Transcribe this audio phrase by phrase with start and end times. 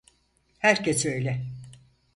[0.59, 1.41] Herkes öyle.